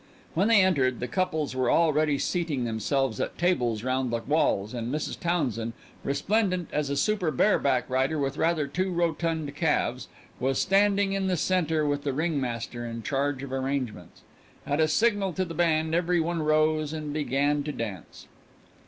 [0.33, 4.91] When they entered the couples were already seating themselves at tables round the walls, and
[4.91, 5.19] Mrs.
[5.19, 10.07] Townsend, resplendent as a super bareback rider with rather too rotund calves,
[10.39, 14.23] was standing in the centre with the ringmaster in charge of arrangements.
[14.65, 18.25] At a signal to the band every one rose and began to dance.